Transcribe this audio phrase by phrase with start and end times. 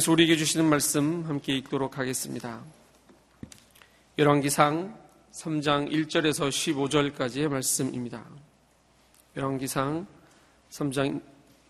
[0.00, 2.60] 하나님께서 우리에게 주시는 말씀 함께 읽도록 하겠습니다.
[4.18, 4.98] 열왕기상
[5.32, 8.24] 3장 1절에서 15절까지의 말씀입니다.
[9.36, 10.06] 열왕기상
[10.70, 11.20] 3장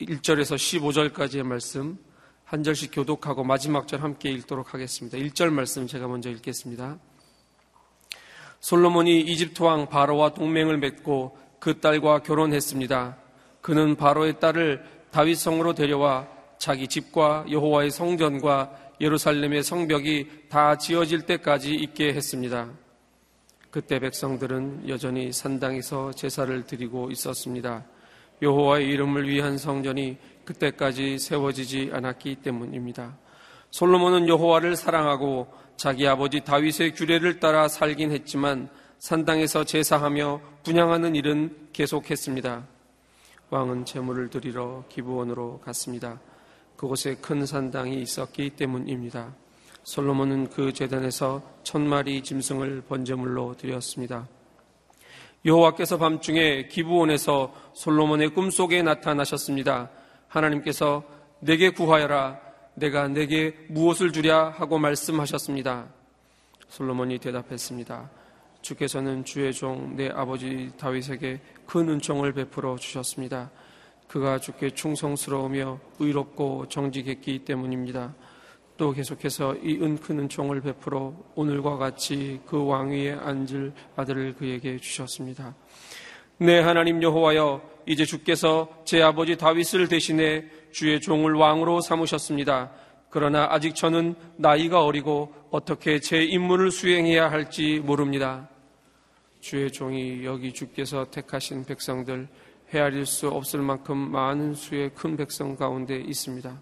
[0.00, 1.98] 1절에서 15절까지의 말씀
[2.44, 5.18] 한 절씩 교독하고 마지막 절 함께 읽도록 하겠습니다.
[5.18, 6.98] 1절 말씀 제가 먼저 읽겠습니다.
[8.60, 13.16] 솔로몬이 이집트 왕 바로와 동맹을 맺고 그 딸과 결혼했습니다.
[13.60, 21.74] 그는 바로의 딸을 다윗 성으로 데려와 자기 집과 여호와의 성전과 예루살렘의 성벽이 다 지어질 때까지
[21.74, 22.68] 있게 했습니다.
[23.70, 27.86] 그때 백성들은 여전히 산당에서 제사를 드리고 있었습니다.
[28.42, 33.16] 여호와의 이름을 위한 성전이 그때까지 세워지지 않았기 때문입니다.
[33.70, 42.66] 솔로몬은 여호와를 사랑하고 자기 아버지 다윗의 규례를 따라 살긴 했지만 산당에서 제사하며 분양하는 일은 계속했습니다.
[43.48, 46.20] 왕은 제물을 드리러 기부원으로 갔습니다.
[46.80, 49.34] 그곳에 큰 산당이 있었기 때문입니다.
[49.82, 54.26] 솔로몬은 그 재단에서 천 마리 짐승을 번제물로 드렸습니다.
[55.44, 59.90] 여호와께서 밤중에 기부원에서 솔로몬의 꿈속에 나타나셨습니다.
[60.28, 61.04] 하나님께서
[61.40, 62.40] 내게 구하여라
[62.76, 65.86] 내가 내게 무엇을 주랴 하고 말씀하셨습니다.
[66.70, 68.10] 솔로몬이 대답했습니다.
[68.62, 73.50] 주께서는 주의 종 내 아버지 다윗에게 큰 은총을 베풀어 주셨습니다.
[74.10, 78.12] 그가 주께 충성스러우며 의롭고 정직했기 때문입니다.
[78.76, 85.54] 또 계속해서 이 은큰 은총을 베풀어 오늘과 같이 그 왕위에 앉을 아들을 그에게 주셨습니다.
[86.38, 92.72] 네, 하나님 여호와여, 이제 주께서 제 아버지 다윗을 대신해 주의 종을 왕으로 삼으셨습니다.
[93.10, 98.48] 그러나 아직 저는 나이가 어리고 어떻게 제 임무를 수행해야 할지 모릅니다.
[99.38, 102.26] 주의 종이 여기 주께서 택하신 백성들
[102.72, 106.60] 헤아릴 수 없을 만큼 많은 수의 큰 백성 가운데 있습니다.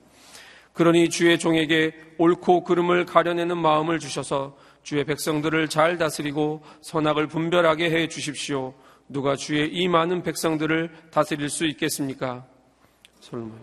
[0.72, 8.08] 그러니 주의 종에게 옳고 그름을 가려내는 마음을 주셔서 주의 백성들을 잘 다스리고 선악을 분별하게 해
[8.08, 8.74] 주십시오.
[9.08, 12.47] 누가 주의 이 많은 백성들을 다스릴 수 있겠습니까?
[13.20, 13.58] 솔로몬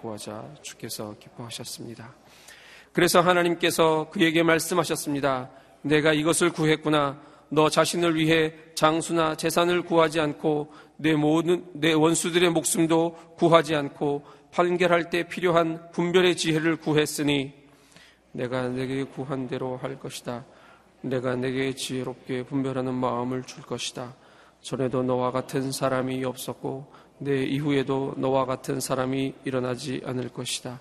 [0.00, 2.12] 구하자 주께서 기뻐하셨습니다.
[2.92, 5.50] 그래서 하나님께서 그에게 말씀하셨습니다.
[5.82, 7.20] 내가 이것을 구했구나.
[7.54, 15.08] 너 자신을 위해 장수나 재산을 구하지 않고 내 모든 내 원수들의 목숨도 구하지 않고 판결할
[15.08, 17.52] 때 필요한 분별의 지혜를 구했으니
[18.32, 20.44] 내가 내게 구한 대로 할 것이다.
[21.02, 24.14] 내가 내게 지혜롭게 분별하는 마음을 줄 것이다.
[24.60, 30.80] 전에도 너와 같은 사람이 없었고 내 이후에도 너와 같은 사람이 일어나지 않을 것이다.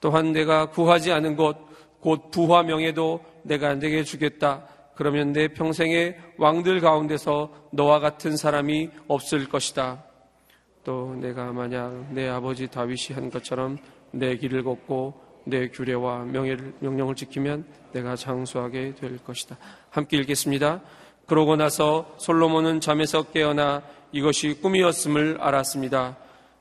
[0.00, 1.56] 또한 내가 구하지 않은 것,
[2.00, 4.66] 곧 부와 명예도 내가 내게 주겠다.
[4.96, 10.04] 그러면 내 평생의 왕들 가운데서 너와 같은 사람이 없을 것이다.
[10.84, 13.78] 또 내가 만약 내 아버지 다윗이 한 것처럼
[14.10, 19.56] 내 길을 걷고 내 규례와 명예를, 명령을 지키면 내가 장수하게 될 것이다.
[19.90, 20.80] 함께 읽겠습니다.
[21.26, 23.82] 그러고 나서 솔로몬은 잠에서 깨어나
[24.12, 26.16] 이것이 꿈이었음을 알았습니다.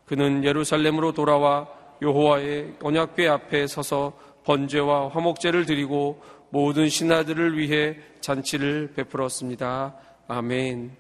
[0.06, 1.68] 그는 예루살렘으로 돌아와
[2.02, 4.14] 여호와의 언약궤 앞에 서서
[4.46, 6.22] 번제와 화목제를 드리고
[6.54, 9.98] 모든 신하들을 위해 잔치를 베풀었습니다.
[10.28, 10.96] 아멘.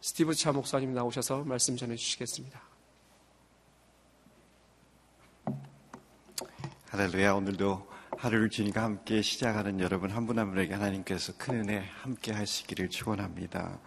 [0.00, 2.62] 스티브 차 목사님 나오셔서 말씀 전해 주시겠습니다.
[6.90, 7.34] 할렐루야.
[7.34, 7.84] 오늘도
[8.16, 13.80] 하루를 주님과 함께 시작하는 여러분 한 분한 분에게 하나님께서 큰 은혜 함께 하시기를 축원합니다.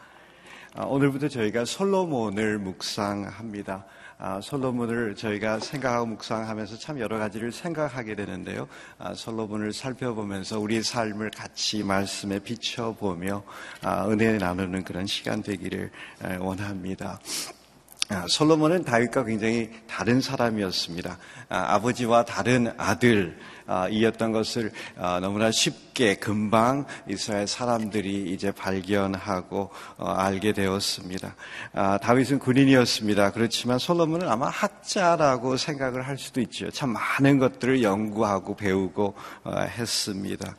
[0.73, 3.85] 아, 오늘부터 저희가 솔로몬을 묵상합니다.
[4.17, 8.67] 아, 솔로몬을 저희가 생각하고 묵상하면서 참 여러 가지를 생각하게 되는데요.
[8.97, 13.43] 아, 솔로몬을 살펴보면서 우리의 삶을 같이 말씀에 비춰보며
[13.81, 15.91] 아, 은혜 나누는 그런 시간 되기를
[16.39, 17.19] 원합니다.
[18.07, 21.17] 아, 솔로몬은 다윗과 굉장히 다른 사람이었습니다.
[21.49, 30.53] 아, 버지와 다른 아들이었던 것을 아, 너무나 쉽게 금방 이스라엘 사람들이 이제 발견하고 어, 알게
[30.53, 31.35] 되었습니다.
[32.01, 33.31] 다윗은 군인이었습니다.
[33.31, 36.69] 그렇지만 솔로몬은 아마 학자라고 생각을 할 수도 있죠.
[36.69, 39.15] 참 많은 것들을 연구하고 배우고
[39.45, 40.55] 어, 했습니다.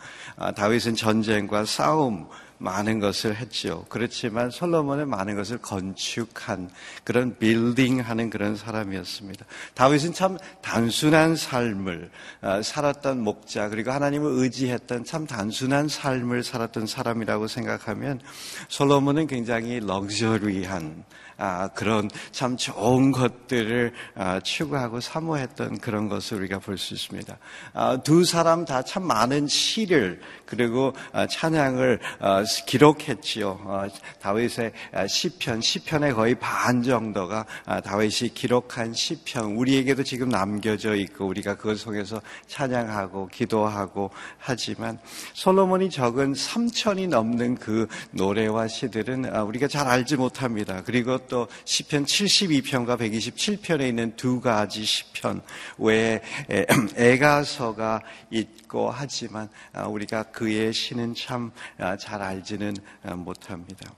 [0.57, 2.27] 다윗은 전쟁과 싸움
[2.59, 3.85] 많은 것을 했죠.
[3.89, 6.71] 그렇지만 솔로몬은 많은 것을 건축한
[7.05, 9.45] 그런 빌딩하는 그런 사람이었습니다.
[9.75, 12.11] 다윗은 참 단순한 삶을
[12.43, 18.21] 어, 살았던 목자 그리고 하나님을 의지했던 참 단순한 삶을 살았던 사람이라고 생각하면
[18.69, 21.05] 솔로몬은 굉장히 럭셔리한
[21.39, 27.37] 아, 그런 참 좋은 것들을 아, 추구하고 사모했던 그런 것을 우리가 볼 수 있습니다.
[27.75, 33.61] 아, 두 사람 다 참 많은 시를 그리고 아, 찬양을 아, 기록했지요.
[33.67, 33.89] 아,
[34.21, 34.73] 다윗의
[35.09, 37.47] 시편, 시편의 거의 반 정도가
[37.85, 44.99] 다윗이 기록한 시편, 우리에게도 지금 남겨져 있고 우리가 그걸 속에서 찬양하고 기도하고 하지만
[45.35, 50.83] 솔로몬이 적은 3천이 넘는 그 노래와 시들은 우리가 잘 알지 못합니다.
[50.85, 55.43] 그리고 또 시편 72편과 127편에 있는 두 가지 시편
[55.79, 56.21] 외에
[56.97, 58.01] 애가서가
[58.31, 59.49] 있고 하지만
[59.89, 61.53] 우리가 그의 시는 참
[61.99, 62.77] 잘 알지 는
[63.25, 63.93] 못합니다.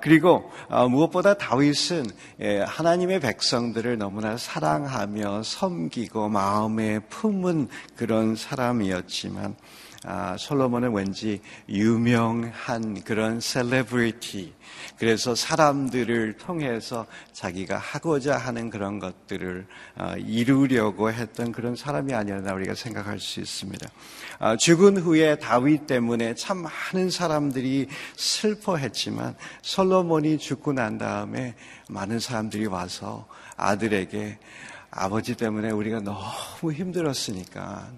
[0.00, 2.06] 그리고 무엇보다 다윗은
[2.66, 9.56] 하나님의 백성들을 너무나 사랑하며 섬기고 마음에 품은 그런 사람이었지만
[10.08, 14.54] 아, 솔로몬은 왠지 유명한 그런 셀레브리티,
[14.98, 19.66] 그래서 사람들을 통해서 자기가 하고자 하는 그런 것들을
[19.96, 23.88] 아, 이루려고 했던 그런 사람이 아니었나 우리가 생각할 수 있습니다.
[24.38, 31.56] 아, 죽은 후에 다윗 때문에 참 많은 사람들이 슬퍼했지만 솔로몬이 죽고 난 다음에
[31.88, 33.26] 많은 사람들이 와서
[33.56, 34.38] 아들에게
[34.90, 37.90] 아버지 때문에 우리가 너무 힘들었으니까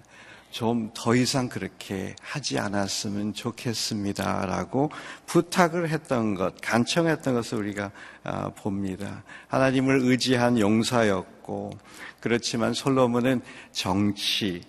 [0.51, 4.89] 좀 더 이상 그렇게 하지 않았으면 좋겠습니다 라고
[5.25, 7.91] 부탁을 했던 것, 간청했던 것을 우리가
[8.23, 9.23] 아, 봅니다.
[9.47, 11.71] 하나님을 의지한 용사였고
[12.19, 13.41] 그렇지만 솔로몬은
[13.71, 14.61] 정치,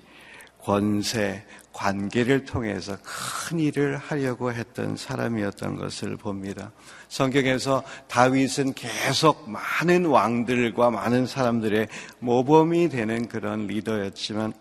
[0.63, 6.73] 권세, 관계를 통해서 큰 일을 하려고 했던 사람이었던 것을 봅니다.
[7.09, 11.89] 성경에서 다윗은 계속 많은 왕들과 많은 사람들의
[12.19, 14.53] 모범이 되는 그런 리더였지만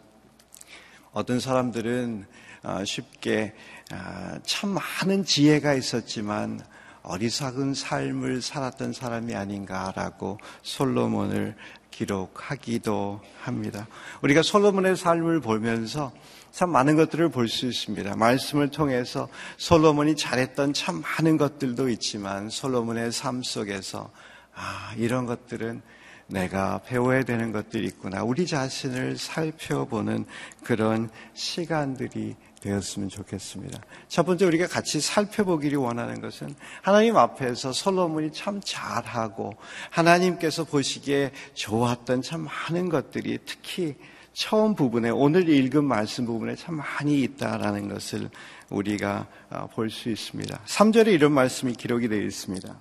[1.20, 2.26] 어떤 사람들은
[2.64, 3.54] 아, 쉽게
[3.92, 6.62] 아, 참 많은 지혜가 있었지만
[7.04, 11.56] 어리석은 삶을 살았던 사람이 아닌가라고 솔로몬을
[11.92, 13.88] 기록하기도 합니다.
[14.22, 16.14] 우리가 솔로몬의 삶을 보면서
[16.52, 18.16] 참 많은 것들을 볼 수 있습니다.
[18.16, 19.28] 말씀을 통해서
[19.58, 24.10] 솔로몬이 잘했던 참 많은 것들도 있지만 솔로몬의 삶 속에서
[24.56, 25.82] 아, 이런 것들은
[26.30, 28.24] 내가 배워야 되는 것들이 있구나.
[28.24, 30.26] 우리 자신을 살펴보는
[30.64, 33.80] 그런 시간들이 되었으면 좋겠습니다.
[34.08, 39.54] 첫 번째 우리가 같이 살펴보기를 원하는 것은 하나님 앞에서 솔로몬이 참 잘하고
[39.90, 43.96] 하나님께서 보시기에 좋았던 참 많은 것들이 특히
[44.34, 48.30] 처음 부분에 오늘 읽은 말씀 부분에 참 많이 있다라는 것을
[48.70, 50.62] 우리가 어, 볼수 있습니다.
[50.66, 52.80] 3절에 이런 말씀이 기록이 되어 있습니다.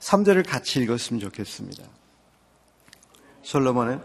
[0.00, 1.99] 3절을 같이 읽었으면 좋겠습니다.
[3.50, 4.00] 솔로몬은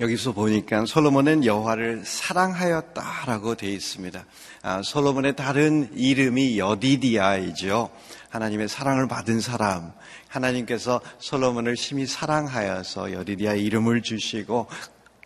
[0.00, 4.26] 여기서 보니까 솔로몬은 여호와를 사랑하였다라고 되어 있습니다.
[4.60, 7.88] 아, 솔로몬의 다른 이름이 여디디아이죠.
[8.28, 9.92] 하나님의 사랑을 받은 사람.
[10.28, 14.66] 하나님께서 솔로몬을 심히 사랑하여서 여디디아 이름을 주시고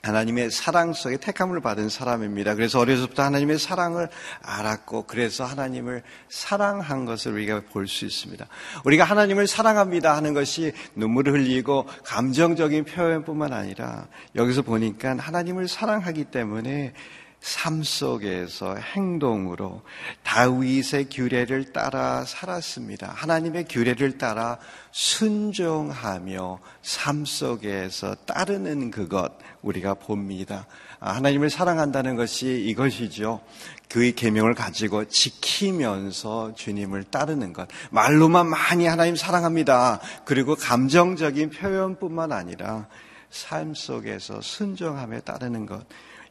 [0.02, 2.56] 하나님의 사랑 속에 택함을 받은 사람입니다.
[2.56, 4.08] 그래서 어려서부터 하나님의 사랑을
[4.42, 8.46] 알았고, 그래서 하나님을 사랑한 것을 우리가 볼 수 있습니다.
[8.84, 16.24] 우리가 하나님을 사랑합니다 하는 것이 눈물 을 흘리고 감정적인 표현뿐만 아니라 여기서 보니까 하나님을 사랑하기
[16.24, 16.94] 때문에
[17.42, 19.82] 삶 속에서 행동으로
[20.22, 23.10] 다윗의 규례를 따라 살았습니다.
[23.16, 24.58] 하나님의 규례를 따라
[24.92, 30.66] 순종하며 삶 속에서 따르는 그것 우리가 봅니다.
[31.00, 33.40] 아, 하나님을 사랑한다는 것이 이것이죠.
[33.88, 37.68] 그의 계명을 가지고 지키면서 주님을 따르는 것.
[37.90, 40.00] 말로만 많이 하나님 사랑합니다.
[40.24, 42.86] 그리고 감정적인 표현뿐만 아니라
[43.30, 45.84] 삶 속에서 순종함에 따르는 것.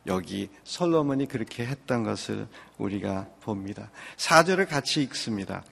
[0.08, 3.92] 여기 솔로몬이 그렇게 했던 것을 우리가 봅니다.
[4.18, 5.64] 사절을 같이 읽습니다.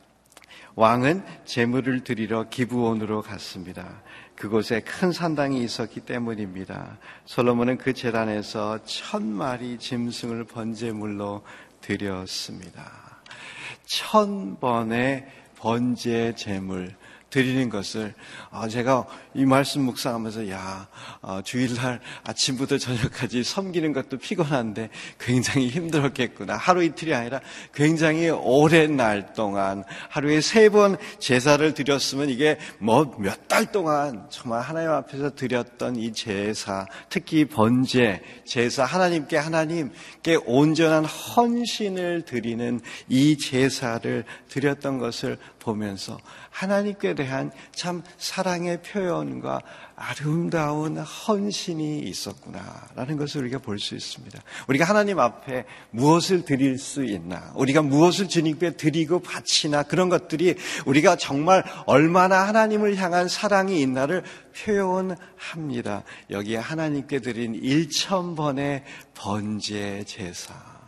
[0.76, 4.02] 왕은 재물을 드리러 기부원으로 갔습니다.
[4.36, 6.98] 그곳에 큰 산당이 있었기 때문입니다.
[7.26, 11.44] 솔로몬은 그 재단에서 천 마리 짐승을 번제물로
[11.82, 13.20] 드렸습니다.
[13.86, 16.96] 천 번의 번제 제물
[17.30, 18.14] 드리는 것을
[18.52, 20.88] 아, 제가 이 말씀 묵상하면서 야
[21.22, 26.56] 어, 주일날 아침부터 저녁까지 섬기는 것도 피곤한데 굉장히 힘들었겠구나.
[26.56, 27.40] 하루 이틀이 아니라
[27.74, 34.62] 굉장히 오랜 날 동안 하루에 세 번 제사를 드렸으면 이게 뭐 몇 달 동안 정말
[34.62, 44.24] 하나님 앞에서 드렸던 이 제사 특히 번제 제사 하나님께 하나님께 온전한 헌신을 드리는 이 제사를
[44.50, 46.18] 드렸던 것을 보면서
[46.52, 49.62] 하나님께 대한 참 사랑의 표현과
[49.96, 54.42] 아름다운 헌신이 있었구나라는 것을 우리가 볼 수 있습니다.
[54.68, 57.52] 우리가 하나님 앞에 무엇을 드릴 수 있나?
[57.56, 64.24] 우리가 무엇을 주님께 드리고 바치나 그런 것들이 우리가 정말 얼마나 하나님을 향한 사랑이 있나를
[64.56, 66.04] 표현합니다.
[66.30, 68.84] 여기에 하나님께 드린 1천 번의
[69.14, 70.79] 번제 제사.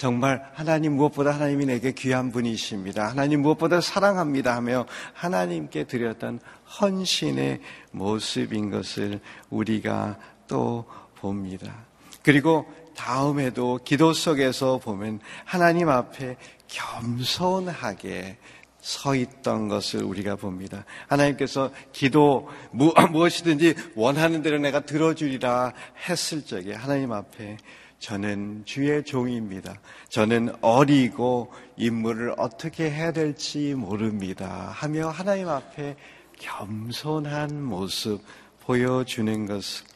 [0.00, 3.08] 정말 하나님 무엇보다 하나님이 내게 귀한 분이십니다.
[3.08, 6.40] 하나님 무엇보다 사랑합니다 하며 하나님께 드렸던
[6.80, 10.16] 헌신의 모습인 것을 우리가
[10.48, 11.84] 또 봅니다.
[12.22, 12.64] 그리고
[12.96, 16.38] 다음에도 기도 속에서 보면 하나님 앞에
[16.68, 18.38] 겸손하게
[18.80, 20.86] 서 있던 것을 우리가 봅니다.
[21.08, 25.74] 하나님께서 기도 무엇이든지 원하는 대로 내가 들어주리라
[26.08, 27.58] 했을 적에 하나님 앞에
[28.00, 29.74] 저는 주의 종입니다.
[30.08, 34.70] 저는 어리고 임무를 어떻게 해야 될지 모릅니다.
[34.74, 35.96] 하며 하나님 앞에
[36.38, 38.22] 겸손한 모습
[38.60, 39.86] 보여주는 것을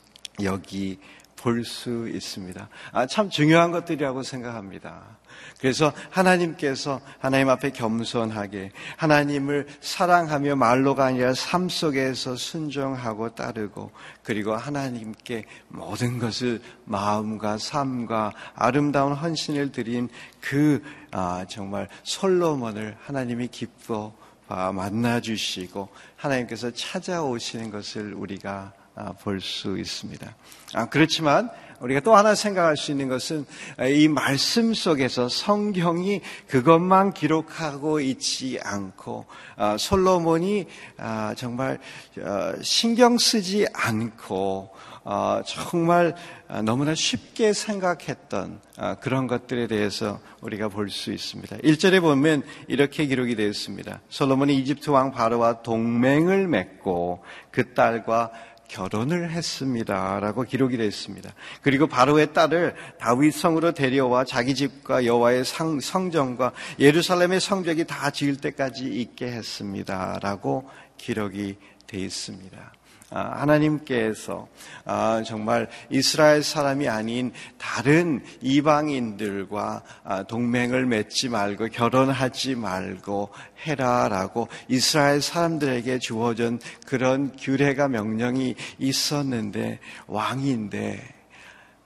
[0.42, 0.99] 여기
[1.37, 2.68] 볼 수 있습니다.
[2.92, 5.18] 아, 참 중요한 것들이라고 생각합니다.
[5.61, 13.91] 그래서 하나님께서 하나님 앞에 겸손하게 하나님을 사랑하며 말로가 아니라 삶 속에서 순종하고 따르고
[14.23, 20.09] 그리고 하나님께 모든 것을 마음과 삶과 아름다운 헌신을 드린
[20.41, 24.12] 그 아, 정말 솔로몬을 하나님이 기뻐
[24.73, 30.37] 만나 주시고 하나님께서 찾아오시는 것을 우리가 아, 볼수 있습니다.
[30.75, 33.44] 아, 그렇지만 우리가 또 하나 생각할 수 있는 것은
[33.90, 41.80] 이 말씀 속에서 성경이 그것만 기록하고 있지 않고 아, 솔로몬이 아, 정말
[42.20, 44.93] 어, 신경 쓰지 않고 어,
[45.44, 46.14] 정말
[46.64, 48.61] 너무나 쉽게 생각했던
[49.00, 51.58] 그런 것들에 대해서 우리가 볼 수 있습니다.
[51.58, 54.00] 1절에 보면 이렇게 기록이 되어 있습니다.
[54.08, 58.30] 솔로몬이 이집트 왕 바로와 동맹을 맺고 그 딸과
[58.66, 61.32] 결혼을 했습니다라고 기록이 되어 있습니다.
[61.61, 68.84] 그리고 바로의 딸을 다윗 성으로 데려와 자기 집과 여호와의 성전과 예루살렘의 성벽이 다 지을 때까지
[68.87, 71.56] 있게 했습니다라고 기록이
[71.87, 72.73] 되어 있습니다.
[73.16, 74.49] 아, 하나님께서
[74.85, 83.30] 아, 정말 이스라엘 사람이 아닌 다른 이방인들과 아, 동맹을 맺지 말고 결혼하지 말고
[83.66, 89.78] 해라라고 이스라엘 사람들에게 주어진 그런 규례가 명령이 있었는데
[90.09, 91.00] 왕인데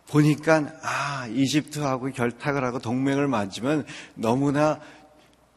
[0.08, 4.80] 보니까 아 이집트하고 결탁을 하고 동맹을 맺으면 너무나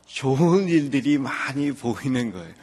[0.06, 2.54] 좋은 일들이 많이 보이는 거예요.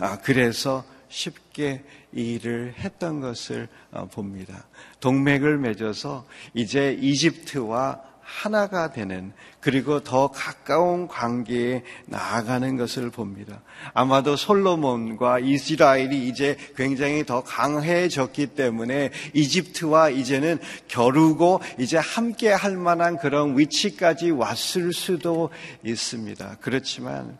[0.00, 4.66] 아 그래서 쉽게 일을 했던 것을 어, 봅니다.
[5.00, 13.62] 동맥을 맺어서 이제 이집트와 하나가 되는 그리고 더 가까운 관계에 나아가는 것을 봅니다.
[13.94, 23.16] 아마도 솔로몬과 이스라엘이 이제 굉장히 더 강해졌기 때문에 이집트와 이제는 겨루고 이제 함께 할 만한
[23.16, 25.48] 그런 위치까지 왔을 수도
[25.82, 26.58] 있습니다.
[26.60, 27.38] 그렇지만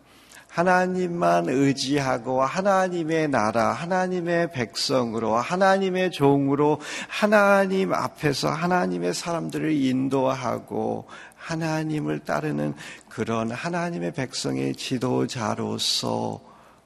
[0.49, 12.75] 하나님만 의지하고 하나님의 나라, 하나님의 백성으로, 하나님의 종으로 하나님 앞에서 하나님의 사람들을 인도하고 하나님을 따르는
[13.09, 16.41] 그런 하나님의 백성의 지도자로서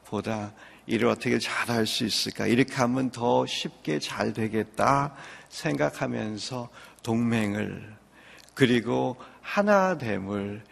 [0.05, 0.53] 보다
[0.87, 2.47] 일을 어떻게 잘할 수 있을까?
[2.47, 5.15] 이렇게 하면 더 쉽게 잘 되겠다
[5.49, 6.69] 생각하면서
[7.03, 7.97] 동맹을
[8.55, 10.63] 그리고 하나됨을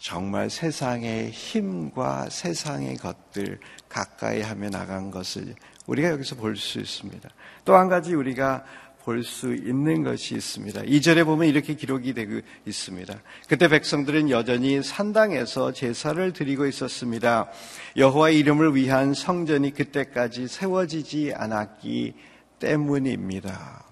[0.00, 5.54] 정말 세상의 힘과 세상의 것들 가까이 하며 나간 것을
[5.86, 7.28] 우리가 여기서 볼 수 있습니다.
[7.64, 8.64] 또 한 가지 우리가
[9.04, 10.82] 볼 수 있는 것이 있습니다.
[10.86, 13.14] 이절에 보면 이렇게 기록이 되고 있습니다.
[13.48, 17.50] 그때 백성들은 여전히 산당에서 제사를 드리고 있었습니다.
[17.96, 22.14] 여호와의 이름을 위한 성전이 그때까지 세워지지 않았기
[22.58, 23.84] 때문입니다.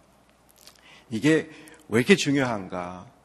[1.11, 1.51] 이게
[1.89, 3.18] 왜 이렇게 중요한가?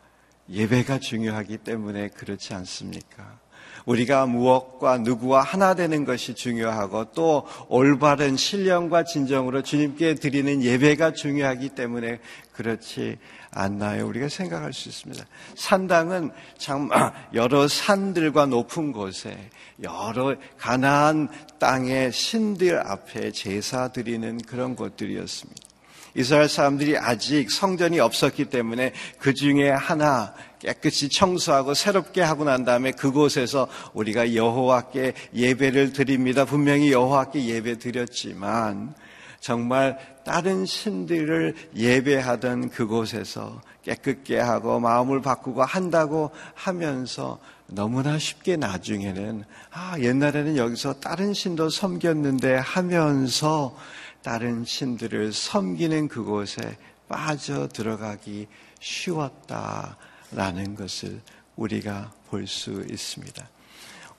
[0.50, 3.44] 예배가 중요하기 때문에 그렇지 않습니까?
[3.86, 11.70] 우리가 무엇과 누구와 하나 되는 것이 중요하고 또 올바른 신령과 진정으로 주님께 드리는 예배가 중요하기
[11.70, 12.20] 때문에
[12.54, 13.18] 그렇지
[13.52, 14.08] 않나요?
[14.08, 15.26] 우리가 생각할 수 있습니다.
[15.56, 16.90] 산당은 참
[17.34, 19.50] 여러 산들과 높은 곳에
[19.82, 25.73] 여러 가나안 땅의 신들 앞에 제사 드리는 그런 곳들이었습니다.
[26.16, 32.92] 이스라엘 사람들이 아직 성전이 없었기 때문에 그 중에 하나 깨끗이 청소하고 새롭게 하고 난 다음에
[32.92, 36.46] 그곳에서 우리가 여호와께 예배를 드립니다.
[36.46, 38.94] 분명히 여호와께 예배 드렸지만
[39.40, 50.00] 정말 다른 신들을 예배하던 그곳에서 깨끗게 하고 마음을 바꾸고 한다고 하면서 너무나 쉽게 나중에는 아,
[50.00, 53.76] 옛날에는 여기서 다른 신도 섬겼는데 하면서
[54.24, 56.78] 다른 신들을 섬기는 그곳에
[57.08, 58.48] 빠져 들어가기
[58.80, 61.22] 쉬웠다라는 것을
[61.56, 63.53] 우리가 볼 수 있습니다.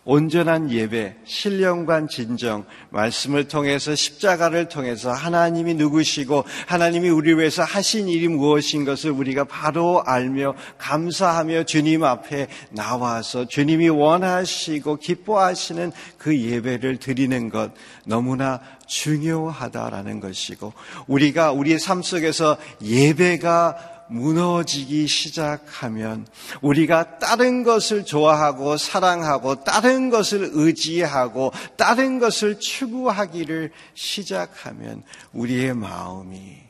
[0.04, 8.28] 온전한 예배, 신령관 진정, 말씀을 통해서 십자가를 통해서 하나님이 누구시고 하나님이 우리 위해서 하신 일이
[8.28, 17.48] 무엇인 것을 우리가 바로 알며 감사하며 주님 앞에 나와서 주님이 원하시고 기뻐하시는 그 예배를 드리는
[17.48, 17.72] 것
[18.06, 20.74] 너무나 중요하다라는 것이고
[21.06, 26.26] 우리가 우리의 삶 속에서 예배가 무너지기 시작하면
[26.60, 36.64] 우리가 다른 것을 좋아하고 사랑하고 다른 것을 의지하고 다른 것을 추구하기를 시작하면 우리의 마음이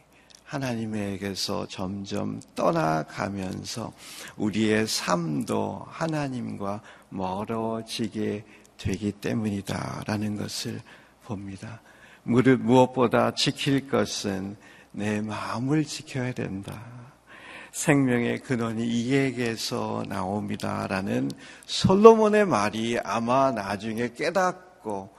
[0.45, 3.93] 하나님에게서 점점 떠나가면서
[4.37, 8.45] 우리의 삶도 하나님과 멀어지게
[8.79, 10.81] 되기 때문이다라는 것을
[11.25, 11.81] 봅니다.
[12.23, 14.57] 무엇보다 지킬 것은
[14.93, 17.04] 내 마음을 지켜야 된다.
[17.75, 21.29] 생명의 근원이 이에게서 나옵니다라는
[21.67, 25.13] 솔로몬의 말이 아마 나중에 깨닫고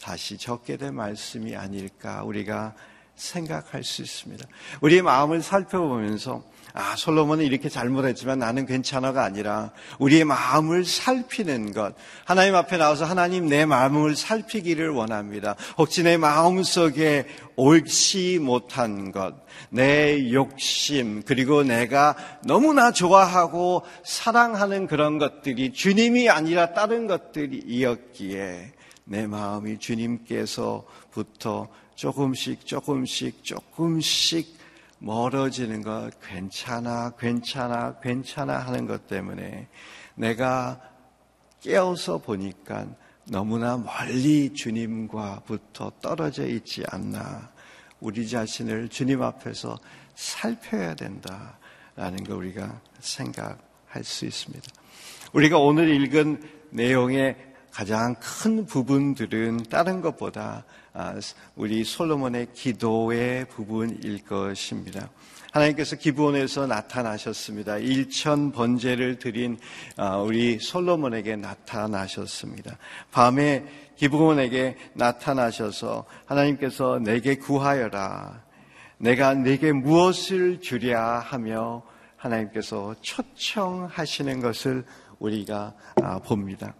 [0.00, 2.74] 다시 적게 된 말씀이 아닐까 우리가
[3.16, 4.48] 생각할 수 있습니다.
[4.80, 6.42] 우리의 마음을 살펴보면서
[6.72, 11.94] 아, 솔로몬은 이렇게 잘못했지만 나는 괜찮아가 아니라 우리의 마음을 살피는 것.
[12.24, 15.56] 하나님 앞에 나와서 하나님 내 마음을 살피기를 원합니다.
[15.78, 19.34] 혹시 내 마음 속에 옳지 못한 것,
[19.68, 28.72] 내 욕심, 그리고 내가 너무나 좋아하고 사랑하는 그런 것들이 주님이 아니라 다른 것들이었기에
[29.04, 34.59] 내 마음이 주님께서부터 조금씩 조금씩 조금씩
[35.00, 39.68] 멀어지는 것 괜찮아, 괜찮아, 괜찮아 하는 것 때문에
[40.14, 40.80] 내가
[41.60, 42.86] 깨어서 보니까
[43.24, 47.50] 너무나 멀리 주님과부터 떨어져 있지 않나.
[48.00, 49.78] 우리 자신을 주님 앞에서
[50.14, 51.58] 살펴야 된다
[51.96, 54.66] 라는 걸 우리가 생각할 수 있습니다.
[55.32, 57.36] 우리가 오늘 읽은 내용의
[57.70, 60.79] 가장 큰 부분들은 다른 것보다 아,
[61.56, 65.10] 우리 솔로몬의 기도의 부분일 것입니다.
[65.52, 67.78] 하나님께서 기부원에서 나타나셨습니다.
[67.78, 69.58] 일천 번제를 드린
[69.96, 72.78] 아, 우리 솔로몬에게 나타나셨습니다.
[73.10, 73.64] 밤에
[73.96, 78.42] 기부원에게 나타나셔서 하나님께서 내게 구하여라.
[78.98, 81.82] 내가 내게 무엇을 주랴 하며
[82.16, 84.84] 하나님께서 초청하시는 것을
[85.18, 86.74] 우리가 아, 봅니다.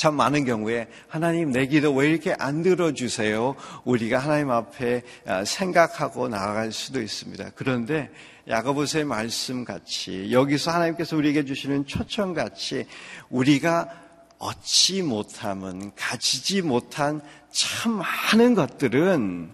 [0.00, 3.54] 참 많은 경우에 하나님 내 기도 왜 이렇게 안 들어주세요?
[3.84, 7.50] 우리가 하나님 앞에 아, 생각하고 나아갈 수도 있습니다.
[7.54, 8.10] 그런데
[8.48, 12.86] 야고보서의 말씀 같이 여기서 하나님께서 우리에게 주시는 초청 같이
[13.28, 13.90] 우리가
[14.38, 19.50] 얻지 못함은 가지지 못한 참 많은 것들은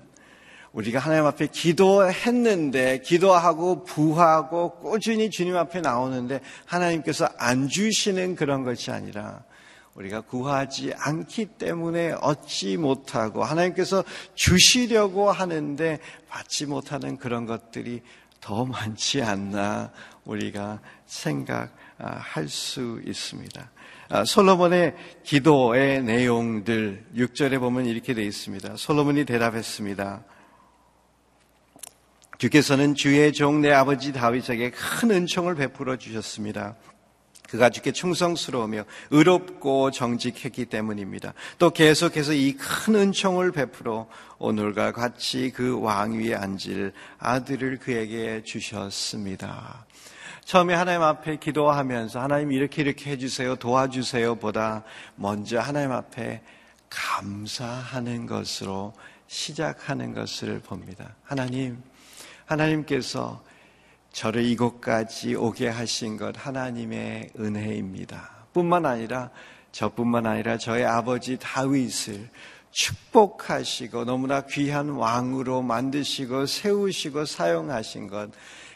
[0.71, 8.93] 우리가 하나님 앞에 기도했는데 기도하고 부하고 꾸준히 주님 앞에 나오는데 하나님께서 안 주시는 그런 것이
[8.93, 9.43] 아니라
[9.97, 14.05] 우리가 구하지 않기 때문에 얻지 못하고 하나님께서
[14.35, 18.03] 주시려고 하는데 받지 못하는 그런 것들이
[18.41, 19.91] 더 많지 않나
[20.25, 23.71] 우리가 생각할 수 있습니다.
[24.09, 28.77] 아, 솔로몬의 기도의 내용들 6절에 보면 이렇게 되어 있습니다.
[28.77, 30.23] 솔로몬이 대답했습니다.
[32.39, 36.77] 주께서는 주의 종 내 아버지 다윗에게 큰 은총을 베풀어 주셨습니다.
[37.49, 41.35] 그가 주께 충성스러우며 의롭고 정직했기 때문입니다.
[41.59, 49.87] 또 계속해서 이 큰 은총을 베풀어 오늘과 같이 그 왕위에 앉을 아들을 그에게 주셨습니다.
[50.45, 54.85] 처음에 하나님 앞에 기도하면서 하나님 이렇게 이렇게 해주세요, 도와주세요 보다
[55.17, 56.43] 먼저 하나님 앞에
[56.89, 58.93] 감사하는 것으로
[59.27, 61.17] 시작하는 것을 봅니다.
[61.25, 61.83] 하나님,
[62.45, 63.43] 하나님께서
[64.17, 68.47] 저를 이곳까지 오게 하신 것 하나님의 은혜입니다.
[68.55, 69.29] 뿐만 아니라
[69.73, 72.31] 저뿐만 아니라 저의 아버지 다윗을
[72.71, 78.31] 축복하시고 너무나 귀한 왕으로 만드시고 세우시고 사용하신 것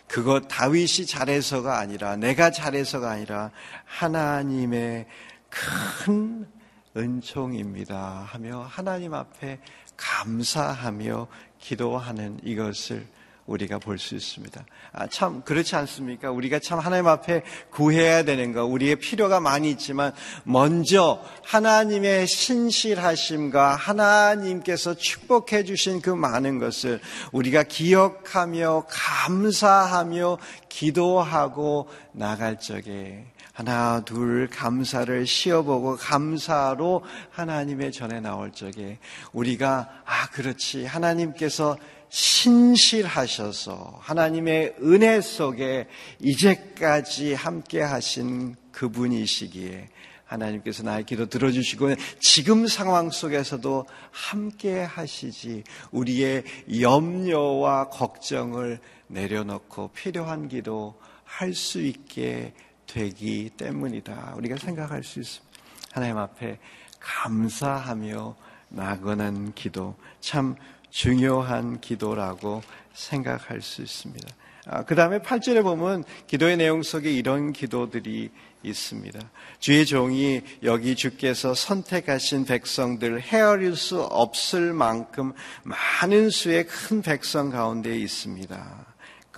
[0.06, 3.50] 그것 다윗이 잘해서가 아니라 내가 잘해서가 아니라
[3.86, 5.06] 하나님의
[5.48, 6.46] 큰
[6.94, 9.58] 은총입니다 하며 하나님 앞에
[9.96, 13.06] 감사하며 기도하는 이것을
[13.46, 14.64] 우리가 볼 수 있습니다.
[14.92, 16.30] 아, 참, 그렇지 않습니까?
[16.30, 20.12] 우리가 참 하나님 앞에 구해야 되는 거, 우리의 필요가 많이 있지만,
[20.44, 27.00] 먼저 하나님의 신실하심과 하나님께서 축복해 주신 그 많은 것을
[27.32, 38.98] 우리가 기억하며 감사하며 기도하고 나갈 적에 하나, 둘, 감사를 쉬어보고 감사로 하나님의 전에 나올 적에
[39.32, 40.86] 우리가, 아, 그렇지.
[40.86, 41.76] 하나님께서
[42.10, 45.86] 신실하셔서 하나님의 은혜 속에
[46.20, 49.88] 이제까지 함께 하신 그분이시기에
[50.24, 56.44] 하나님께서 나의 기도 들어주시고 지금 상황 속에서도 함께 하시지 우리의
[56.80, 60.94] 염려와 걱정을 내려놓고 필요한 기도
[61.24, 62.52] 할 수 있게
[62.86, 64.34] 되기 때문이다.
[64.36, 65.58] 우리가 생각할 수 있습니다.
[65.92, 66.58] 하나님 앞에
[66.98, 68.36] 감사하며
[68.68, 70.56] 나거는 기도 참
[70.90, 74.28] 중요한 기도라고 생각할 수 있습니다.
[74.66, 78.30] 아, 그 다음에 8절에 보면 기도의 내용 속에 이런 기도들이
[78.62, 79.18] 있습니다.
[79.58, 87.96] 주의 종이 여기 주께서 선택하신 백성들 헤아릴 수 없을 만큼 많은 수의 큰 백성 가운데
[87.96, 88.89] 있습니다.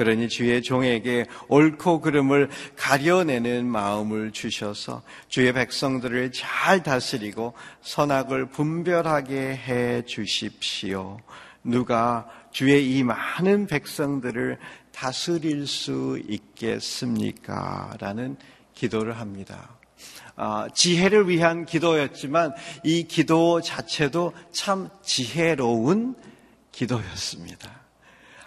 [0.03, 10.03] 그러니 주의 종에게 옳고 그름을 가려내는 마음을 주셔서 주의 백성들을 잘 다스리고 선악을 분별하게 해
[10.05, 11.21] 주십시오.
[11.62, 14.59] 누가 주의 이 많은 백성들을
[14.91, 17.97] 다스릴 수 있겠습니까?
[18.01, 18.37] 라는
[18.75, 19.71] 기도를 합니다.
[20.35, 26.17] 아, 지혜를 위한 기도였지만 이 기도 자체도 참 지혜로운
[26.73, 27.71] 기도였습니다.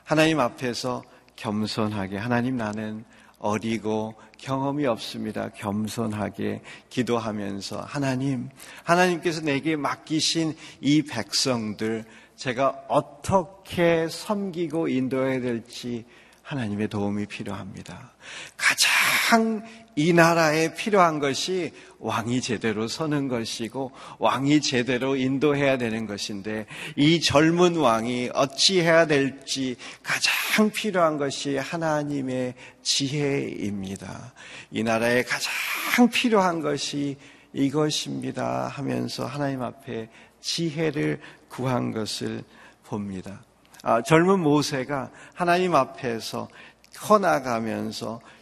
[0.03, 1.03] 하나님 앞에서
[1.35, 3.05] 겸손하게 하나님 나는
[3.39, 5.49] 어리고 경험이 없습니다.
[5.49, 8.49] 겸손하게 기도하면서 하나님,
[8.83, 16.05] 하나님께서 내게 맡기신 이 백성들 제가 어떻게 섬기고 인도해야 될지
[16.41, 18.13] 하나님의 도움이 필요합니다.
[18.57, 19.63] 가장
[19.95, 27.77] 이 나라에 필요한 것이 왕이 제대로 서는 것이고 왕이 제대로 인도해야 되는 것인데 이 젊은
[27.77, 34.33] 왕이 어찌해야 될지 가장 필요한 것이 하나님의 지혜입니다.
[34.71, 37.17] 이 나라에 가장 필요한 것이
[37.53, 40.09] 이것입니다 하면서 하나님 앞에
[40.41, 42.43] 지혜를 구한 것을
[42.83, 43.41] 봅니다.
[43.81, 46.49] 아, 젊은 모세가 하나님 앞에서
[46.97, 48.35] 커나가면서 아,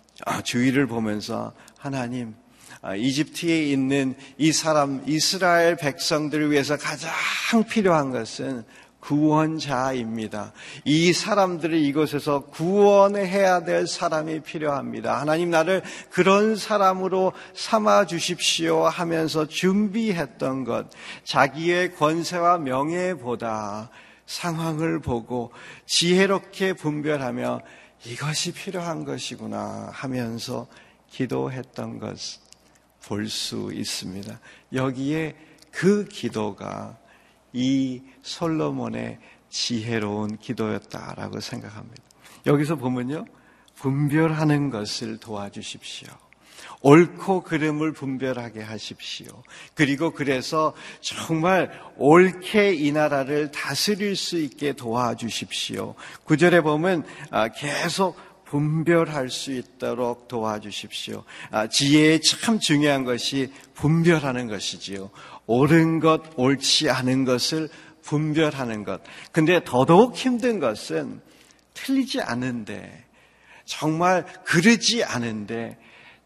[0.43, 2.35] 주위를 보면서 하나님
[2.81, 7.11] 아, 이집트에 있는 이 사람 이스라엘 백성들을 위해서 가장
[7.69, 8.65] 필요한 것은
[8.99, 10.53] 구원자입니다.
[10.85, 15.19] 이 사람들을 이곳에서 구원해야 될 사람이 필요합니다.
[15.19, 20.87] 하나님 나를 그런 사람으로 삼아 주십시오 하면서 준비했던 것,
[21.25, 23.89] 자기의 권세와 명예보다
[24.25, 25.51] 상황을 보고
[25.85, 27.61] 지혜롭게 분별하며
[28.05, 30.67] 이것이 필요한 것이구나 하면서
[31.09, 32.43] 기도했던 것
[33.05, 34.39] 볼 수 있습니다.
[34.71, 35.35] 여기에
[35.71, 36.97] 그 기도가
[37.51, 42.03] 이 솔로몬의 지혜로운 기도였다라고 생각합니다.
[42.45, 43.25] 여기서 보면요.
[43.75, 46.07] 분별하는 것을 도와주십시오.
[46.81, 49.43] 옳고 그름을 분별하게 하십시오.
[49.73, 55.95] 그리고 그래서 정말 옳게 이 나라를 다스릴 수 있게 도와주십시오.
[56.25, 61.23] 구절에 보면 아, 계속 분별할 수 있도록 도와주십시오.
[61.49, 65.09] 아, 지혜에 참 중요한 것이 분별하는 것이지요.
[65.47, 67.69] 옳은 것, 옳지 않은 것을
[68.03, 69.01] 분별하는 것.
[69.31, 71.19] 근데 더더욱 힘든 것은
[71.73, 73.05] 틀리지 않은데,
[73.65, 75.77] 정말 그러지 않은데,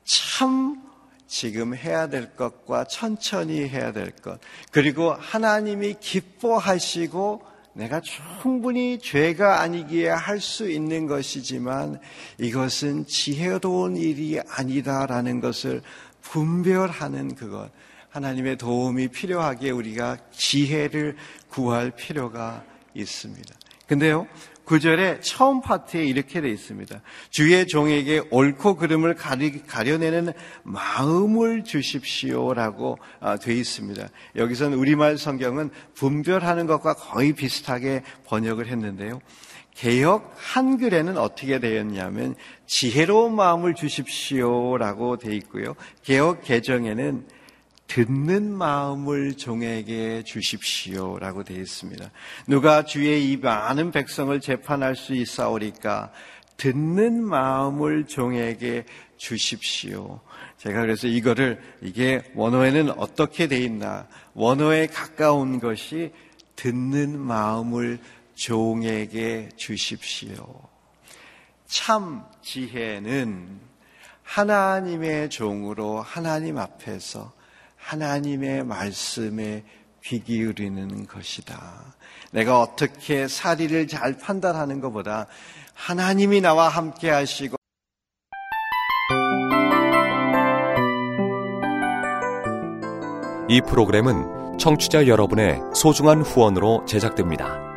[0.08, 0.82] 참
[1.28, 4.40] 지금 해야 될 것과 천천히 해야 될 것,
[4.72, 7.42] 그리고 하나님이 기뻐하시고
[7.74, 12.00] 내가 충분히 죄가 아니기에 할 수 있는 것이지만
[12.40, 15.82] 이것은 지혜로운 일이 아니다라는 것을
[16.22, 17.70] 분별하는 그것.
[18.10, 21.18] 하나님의 도움이 필요하기에 우리가 지혜를
[21.50, 22.64] 구할 필요가
[22.96, 23.54] 있습니다.
[23.86, 24.26] 근데요,
[24.68, 27.02] 구절에 처음 파트에 이렇게 되어 있습니다.
[27.30, 34.06] 주의 종에게 옳고 그름을 가려 내는 마음을 주십시오라고 아, 되어 있습니다.
[34.36, 39.22] 여기서는 우리말 성경은 분별하는 것과 거의 비슷하게 번역을 했는데요.
[39.74, 45.76] 개혁 한글에는 어떻게 되었냐면 지혜로운 마음을 주십시오라고 되어 있고요.
[46.04, 47.26] 개혁 개정에는
[47.88, 52.12] 듣는 마음을 종에게 주십시오 라고 되어 있습니다.
[52.46, 56.12] 누가 주의 이 많은 백성을 재판할 수 있사오리까
[56.58, 58.86] 듣는 마음을 종에게
[59.18, 60.20] 주십시오.
[60.58, 66.12] 제가 그래서 이거를 이게 원어에는 어떻게 돼 있나 원어에 가까운 것이
[66.56, 68.00] 듣는 마음을
[68.36, 70.62] 종에게 주십시오.
[71.68, 73.60] 참 지혜는
[74.24, 77.37] 하나님의 종으로 하나님 앞에서
[77.88, 79.64] 하나님의 말씀에
[80.04, 81.96] 귀 기울이는 것이다.
[82.32, 85.28] 내가 어떻게 사리를 잘 판단하는 것보다
[85.74, 87.56] 하나님이 나와 함께 하시고
[93.50, 97.77] 이 프로그램은 청취자 여러분의 소중한 후원으로 제작됩니다.